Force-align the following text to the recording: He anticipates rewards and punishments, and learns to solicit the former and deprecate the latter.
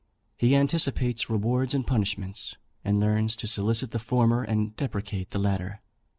He 0.35 0.55
anticipates 0.55 1.29
rewards 1.29 1.75
and 1.75 1.85
punishments, 1.85 2.55
and 2.83 2.99
learns 2.99 3.35
to 3.35 3.45
solicit 3.45 3.91
the 3.91 3.99
former 3.99 4.41
and 4.41 4.75
deprecate 4.75 5.29
the 5.29 5.37
latter. 5.37 5.79